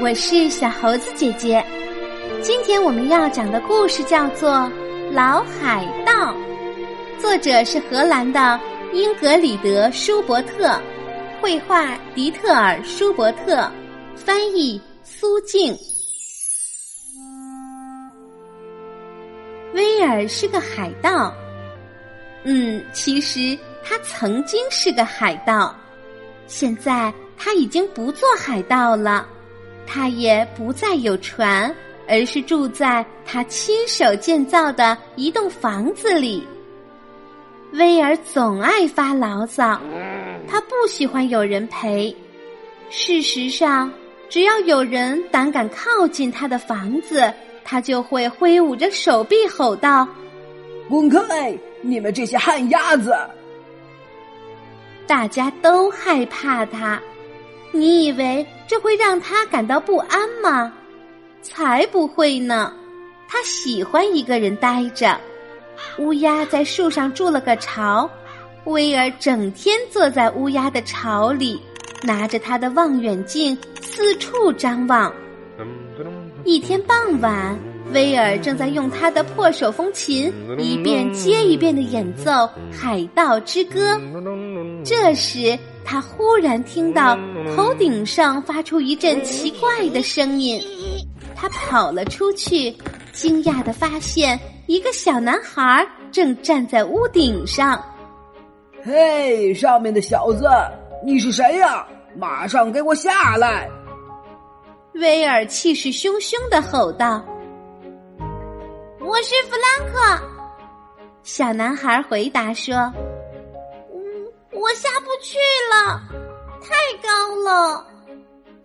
[0.00, 1.64] 我是小猴子姐姐。
[2.40, 4.50] 今天我们要讲的故事叫做
[5.12, 6.32] 《老海盗》，
[7.20, 8.58] 作者是荷兰的
[8.92, 10.80] 英格里德·舒伯特，
[11.40, 13.70] 绘画迪特尔·舒伯特，
[14.16, 15.76] 翻译苏静。
[19.74, 21.32] 威尔是个海盗，
[22.44, 25.74] 嗯，其实他曾经是个海盗，
[26.46, 29.28] 现在他已经不做海盗了。
[29.94, 31.70] 他也不再有船，
[32.08, 36.42] 而是住在他亲手建造的一栋房子里。
[37.72, 39.78] 威尔总爱发牢骚，
[40.48, 42.14] 他不喜欢有人陪。
[42.88, 43.92] 事实上，
[44.30, 47.30] 只要有人胆敢靠近他的房子，
[47.62, 50.08] 他就会挥舞着手臂吼道
[50.88, 51.54] ：“滚开！
[51.82, 53.14] 你们这些旱鸭子！”
[55.06, 56.98] 大家都害怕他。
[57.72, 60.72] 你以为这会让他感到不安吗？
[61.42, 62.72] 才不会呢！
[63.28, 65.20] 他喜欢一个人呆着。
[65.98, 68.08] 乌鸦在树上筑了个巢，
[68.64, 71.60] 威尔整天坐在乌鸦的巢里，
[72.02, 75.12] 拿着他的望远镜四处张望。
[76.44, 77.54] 一天傍晚，
[77.92, 82.30] 威尔正在用他的破手风琴一遍接一遍的演奏
[82.72, 83.94] 《海盗之歌》，
[84.84, 85.58] 这时。
[85.84, 87.18] 他忽然听到
[87.56, 90.62] 头顶上发出一阵奇怪的声音，
[91.34, 92.70] 他跑了出去，
[93.12, 97.84] 惊讶的发现一个小男孩正站在屋顶上。
[98.84, 100.48] 嘿，上面的小子，
[101.04, 101.84] 你是谁呀？
[102.16, 103.68] 马上给我下来！
[104.94, 107.20] 威尔气势汹汹的吼道
[109.12, 110.24] ：“我是弗兰克。”
[111.22, 112.74] 小男孩回答说。
[114.52, 115.38] 我下不去
[115.70, 116.00] 了，
[116.62, 116.72] 太
[117.06, 117.86] 高了。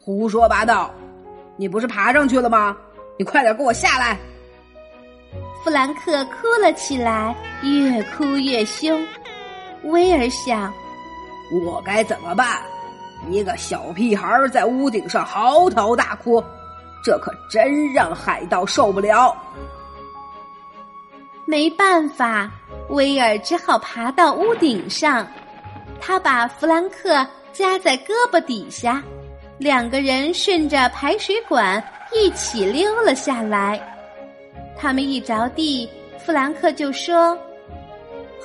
[0.00, 0.92] 胡说八道！
[1.56, 2.76] 你不是爬上去了吗？
[3.18, 4.16] 你快点给我下来！
[5.64, 9.04] 弗兰克哭了起来，越哭越凶。
[9.84, 10.72] 威尔想：
[11.64, 12.62] 我该怎么办？
[13.30, 16.40] 一个小屁孩在屋顶上嚎啕大哭，
[17.02, 19.36] 这可真让海盗受不了。
[21.46, 22.50] 没办法，
[22.88, 25.26] 威尔只好爬到屋顶上。
[26.00, 29.02] 他把弗兰克夹在胳膊底下，
[29.56, 33.80] 两个人顺着排水管一起溜了下来。
[34.76, 37.38] 他们一着地，弗兰克就说：“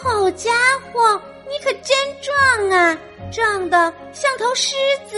[0.00, 0.50] 好家
[0.92, 2.98] 伙，你可真壮啊，
[3.32, 5.16] 壮的像头狮子。”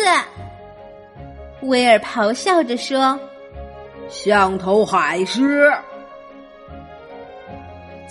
[1.62, 3.18] 威尔咆哮着说
[4.08, 5.70] ：“像头海狮。”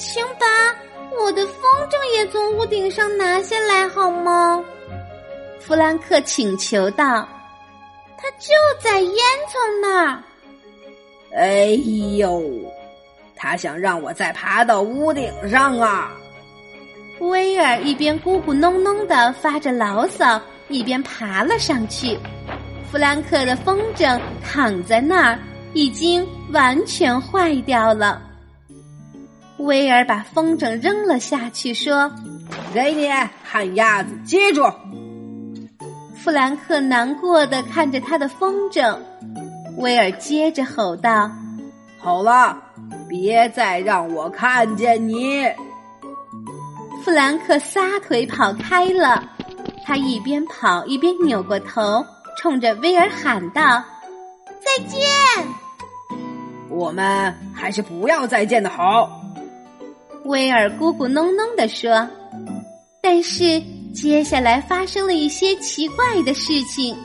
[0.01, 0.45] 请把。
[1.19, 4.63] 我的风筝也从屋顶上拿下来好吗？
[5.59, 7.27] 弗兰克请求道。
[8.17, 10.23] 他就在烟囱那儿。
[11.35, 11.65] 哎
[12.17, 12.41] 呦，
[13.35, 16.11] 他想让我再爬到屋顶上啊！
[17.19, 22.17] 威尔一边咕咕哝哝的发着牢骚，一边爬了上去。
[22.91, 25.39] 弗兰克的风筝躺在那儿，
[25.73, 28.21] 已经完全坏掉了。
[29.61, 32.11] 威尔把风筝扔了下去，说
[32.73, 33.09] ：“给你，
[33.43, 34.63] 旱鸭子，接住！”
[36.17, 38.97] 弗兰克难过的看着他的风筝，
[39.77, 41.31] 威尔接着吼道
[41.97, 42.57] ：“好了，
[43.07, 45.45] 别再让我看见你！”
[47.03, 49.23] 弗兰克撒腿跑开了，
[49.83, 52.05] 他一边跑一边扭过头，
[52.37, 53.83] 冲着威尔喊道
[54.61, 54.99] ：“再见！”
[56.69, 59.20] 我们还是不要再见的好。
[60.31, 62.07] 威尔咕咕哝哝地说
[63.03, 63.61] ：“但是
[63.93, 66.95] 接下来发生了一些奇怪的事情，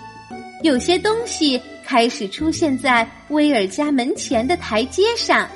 [0.62, 5.48] 有些东西开始出现在威尔家门前的台阶上，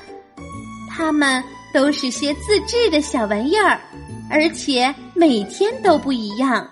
[0.90, 1.40] 它们
[1.72, 3.80] 都是些自制的小玩意儿，
[4.28, 6.68] 而且每天都不一样。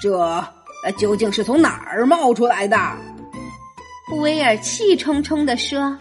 [0.00, 0.42] 这
[0.96, 2.78] 究竟是从哪儿冒出来的？”
[4.16, 5.94] 威尔气冲冲地说。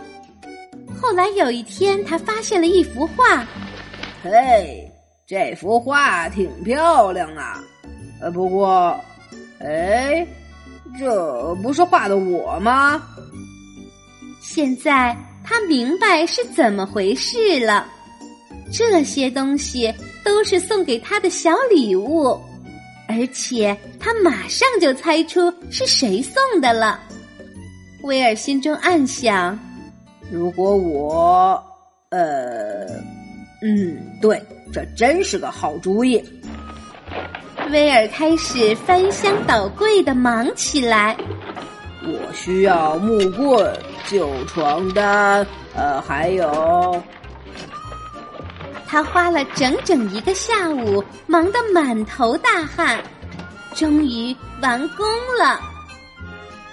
[1.01, 3.45] 后来有一天，他发现了一幅画。
[4.24, 4.90] 嘿，
[5.28, 7.62] 这幅画挺漂亮啊！
[8.22, 8.98] 呃，不过，
[9.60, 10.25] 哎，
[10.98, 13.04] 这不是画的我吗？
[14.42, 17.86] 现在他明白是怎么回事了。
[18.72, 19.94] 这些东西
[20.24, 22.40] 都是送给他的小礼物，
[23.10, 26.98] 而且他马上就猜出是谁送的了。
[28.04, 29.60] 威尔心中暗想。
[30.31, 31.62] 如果我，
[32.10, 32.88] 呃，
[33.63, 34.42] 嗯，对，
[34.74, 36.21] 这真是个好主意。
[37.71, 41.15] 威尔开始翻箱倒柜的忙起来。
[42.04, 43.74] 我需要木棍、
[44.06, 47.01] 旧床单，呃，还有……
[48.86, 53.01] 他花了整整一个下午，忙得满头大汗，
[53.74, 55.07] 终于完工
[55.39, 55.57] 了。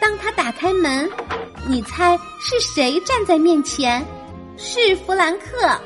[0.00, 1.08] 当他打开门，
[1.68, 4.04] 你猜是谁站在面前？
[4.56, 5.80] 是弗兰克。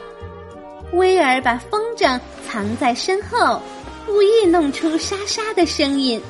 [0.95, 3.61] 威尔把风筝藏在身后，
[4.07, 6.21] 故意弄出沙沙的声音。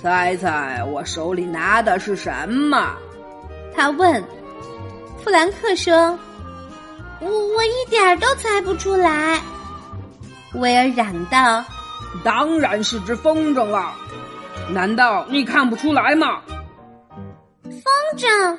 [0.00, 2.96] 猜猜我手里拿的是什么？
[3.74, 4.22] 他问。
[5.22, 6.18] 弗兰克说
[7.20, 9.38] ：“我我一点都猜不出来。”
[10.56, 11.62] 威尔嚷道
[12.24, 13.94] ：“当然是只风筝了！
[14.70, 16.40] 难道你看不出来吗？”
[17.64, 17.82] 风
[18.16, 18.56] 筝，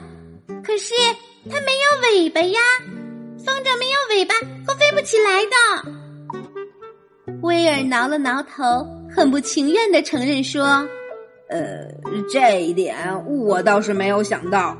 [0.63, 0.93] 可是
[1.49, 2.59] 它没有尾巴呀！
[5.31, 5.56] 来的。
[7.42, 10.88] 威尔挠了挠头，很不情愿的承认说。
[11.50, 11.88] 呃，
[12.30, 14.78] 这一点我倒是没有想到。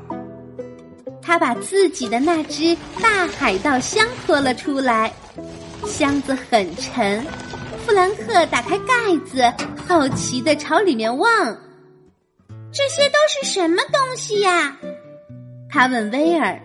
[1.20, 5.12] 他把自己的那只大海盗箱拖了出来，
[5.86, 7.24] 箱子很沉。
[7.84, 8.94] 弗兰克打开盖
[9.24, 9.52] 子，
[9.86, 11.30] 好奇的朝里面望。
[12.72, 14.76] 这些都是什么东西呀？
[15.68, 16.60] 他问威尔。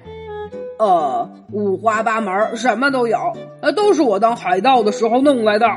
[0.79, 3.17] 呃，五花八门，什么都有。
[3.61, 5.67] 呃，都是我当海盗的时候弄来的。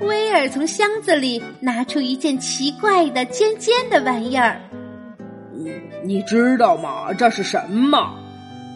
[0.00, 4.60] 威尔从箱子里拿出一件奇怪的尖尖的玩意儿。
[5.52, 5.72] 你
[6.04, 7.12] 你知道吗？
[7.14, 8.14] 这是什么？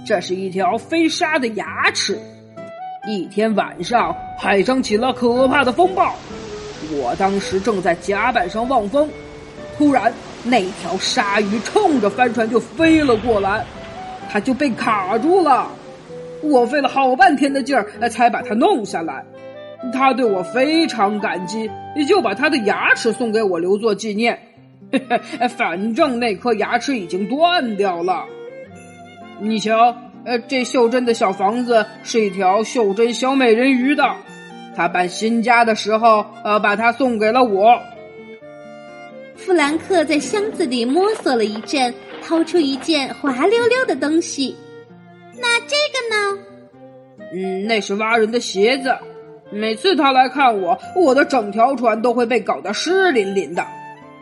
[0.06, 2.18] 这是一条飞沙的牙齿。
[3.06, 6.14] 一天晚上，海上起了可怕的风暴。
[6.92, 9.08] 我当时正在甲板上望风，
[9.76, 10.12] 突然
[10.42, 13.64] 那条鲨鱼冲着帆船就飞了过来，
[14.30, 15.68] 他就被卡住了。
[16.42, 19.24] 我费了好半天的劲儿，才把它弄下来。
[19.92, 21.70] 他对我非常感激，
[22.06, 24.38] 就把他的牙齿送给我留作纪念。
[25.56, 28.24] 反正那颗牙齿已经断掉了。
[29.38, 34.04] 你瞧，呃，这袖珍的小房子是一条袖珍小美人鱼的，
[34.76, 37.80] 他搬新家的时候，呃，把它送给了我。
[39.36, 44.56] 弗兰克在箱子里摸索了一阵，掏出一件滑溜溜的东西。
[45.36, 46.38] 那这个呢？
[47.32, 48.96] 嗯，那是蛙人的鞋子。
[49.52, 53.66] 每次他来看我，我的整条船都会被搞得湿淋淋的。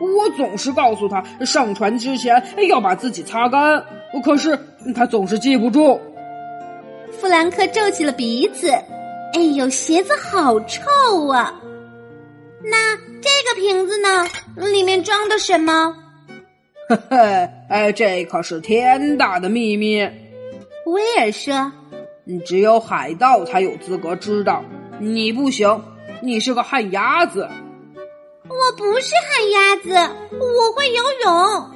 [0.00, 3.84] 我总是告诉他上船之前要把自己擦干，
[4.24, 4.58] 可是
[4.94, 6.00] 他总是记不住。
[7.10, 8.70] 弗兰克皱起了鼻子，
[9.34, 11.52] 哎呦，鞋子好臭啊！
[12.62, 14.26] 那这个瓶子呢？
[14.68, 15.94] 里面装的什么？
[16.88, 20.00] 呵呵，哎，这可是天大的秘密。
[20.86, 21.70] 威尔说
[22.46, 24.64] ：“只有海盗才有资格知道。”
[25.00, 25.80] 你不行，
[26.22, 27.48] 你是个旱鸭子。
[28.48, 31.70] 我不是旱鸭子，我会游泳。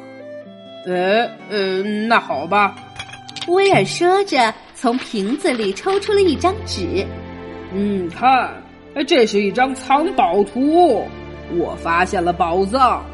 [0.87, 2.75] 呃呃，那好吧。
[3.49, 7.07] 威尔说着，从瓶子里抽出了一张纸。
[7.73, 8.51] 嗯，看，
[9.07, 11.07] 这是一张藏宝图。
[11.59, 13.05] 我发现了宝藏，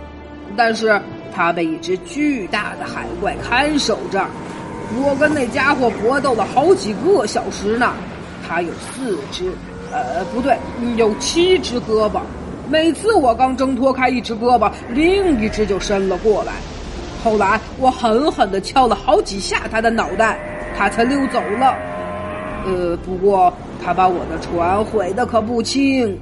[0.57, 0.99] 但是
[1.35, 4.27] 他被一只巨大的海怪看守着。
[5.03, 7.93] 我跟那家伙搏斗了好几个小时呢。
[8.49, 9.53] 他有四只。
[9.91, 10.57] 呃，不对，
[10.97, 12.21] 有七只胳膊。
[12.69, 16.53] 每次我刚挣脱开一只胳膊，另一只就伸了过来。
[17.25, 20.39] 后来我狠狠的敲了好几下他的脑袋，
[20.77, 21.75] 他才溜走了。
[22.67, 23.51] 呃，不过
[23.83, 26.19] 他把我的船毁的可不轻，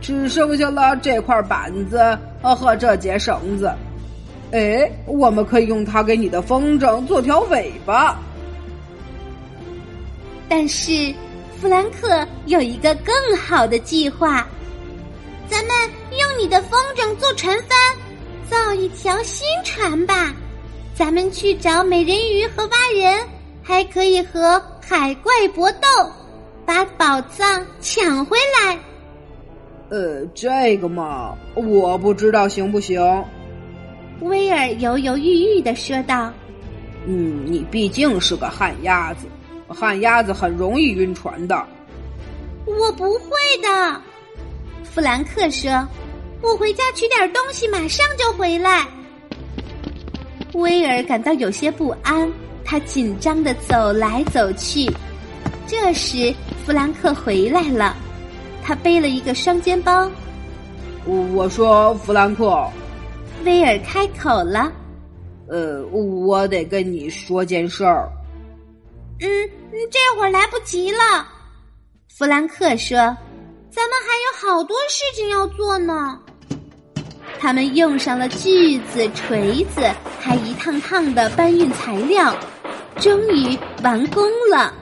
[0.00, 3.70] 只剩下了这块板子和这节绳子。
[4.52, 8.18] 哎，我们可以用它给你的风筝做条尾巴。
[10.48, 11.14] 但是。
[11.60, 14.46] 弗兰克有一个更好的计划，
[15.46, 15.76] 咱们
[16.18, 17.78] 用你的风筝做船帆，
[18.48, 20.34] 造一条新船吧。
[20.94, 23.20] 咱们去找美人鱼和蛙人，
[23.62, 25.86] 还可以和海怪搏斗，
[26.64, 28.78] 把宝藏抢回来。
[29.90, 32.98] 呃，这个嘛，我不知道行不行。
[34.20, 36.32] 威尔犹犹豫豫的说道
[37.06, 39.26] ：“嗯，你毕竟是个旱鸭子。”
[39.72, 41.64] 旱鸭子很容易晕船的，
[42.66, 43.30] 我不会
[43.62, 44.00] 的。
[44.82, 45.70] 弗兰克说
[46.42, 48.84] ：“我回家取点东西，马上就回来。”
[50.54, 52.28] 威尔感到有些不安，
[52.64, 54.90] 他紧张的走来走去。
[55.68, 56.34] 这时，
[56.66, 57.96] 弗兰克回来了，
[58.64, 60.10] 他背了一个双肩包。
[61.06, 62.68] 我说：“弗兰克。”
[63.44, 64.72] 威尔开口了
[65.48, 68.08] ：“呃，我得跟你说件事儿。”
[69.20, 69.28] 嗯，
[69.90, 71.28] 这会儿来不及了。
[72.08, 72.96] 弗兰克说
[73.70, 76.18] ：“咱们还有好多事情要做呢。”
[77.38, 79.80] 他们用上了锯子、锤子，
[80.18, 82.34] 还一趟趟的搬运材料，
[82.96, 84.74] 终于完工了。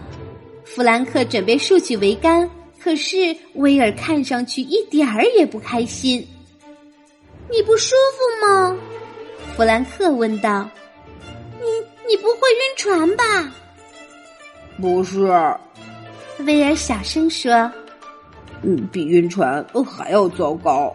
[0.64, 2.48] 弗兰克准备竖起桅杆，
[2.82, 3.16] 可是
[3.54, 6.26] 威尔看上去一点儿也不开心。
[7.50, 8.76] 你不舒服吗？
[9.56, 10.68] 弗兰克问道。
[11.60, 11.66] “你
[12.08, 13.52] 你不会晕船吧
[14.80, 15.26] ？”“不是。”
[16.46, 17.50] 威尔小声说。
[18.62, 20.94] “嗯，比晕船还要糟糕。”“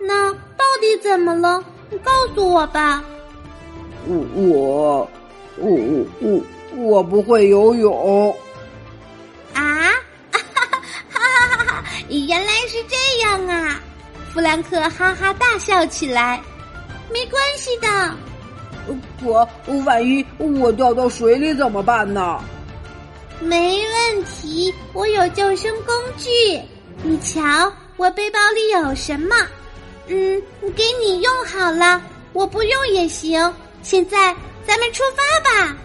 [0.00, 1.62] 那到底怎么了？
[1.90, 3.02] 你告诉我吧。
[4.06, 5.10] ”“我我
[5.56, 6.42] 我我我
[6.76, 8.36] 我不会游泳。”
[9.54, 9.62] 啊！
[10.32, 10.66] 哈哈
[11.10, 11.84] 哈哈哈！
[12.08, 13.80] 原来是这样啊！
[14.32, 16.40] 弗兰克哈哈大笑起来。
[17.12, 18.16] 没关系的。
[19.22, 19.48] 我
[19.84, 22.42] 万一我掉到水里怎么办呢？
[23.40, 26.28] 没问题，我有救生工具。
[27.02, 29.36] 你瞧，我背包里有什么？
[30.08, 30.42] 嗯，
[30.74, 32.00] 给你用好了。
[32.32, 33.52] 我不用也行。
[33.82, 34.34] 现在
[34.66, 35.76] 咱们出发吧。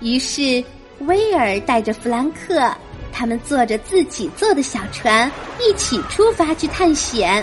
[0.00, 0.62] 于是。
[1.00, 2.72] 威尔带着弗兰克，
[3.16, 5.30] 他们坐着自己做的小船，
[5.60, 7.42] 一起出发去探险。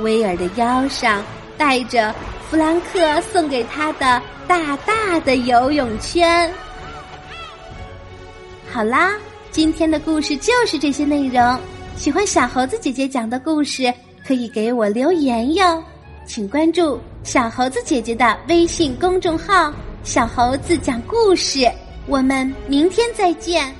[0.00, 1.24] 威尔的腰上
[1.56, 2.14] 带着
[2.48, 6.52] 弗兰克送给他的大大的游泳圈。
[8.70, 9.14] 好啦，
[9.50, 11.58] 今天的故事就是这些内容。
[11.96, 13.92] 喜欢小猴子姐姐讲的故事，
[14.26, 15.82] 可以给我留言哟。
[16.26, 19.72] 请关注小猴子姐姐的微信公众号
[20.04, 21.68] “小猴子讲故事”。
[22.06, 23.74] 我们明天再见。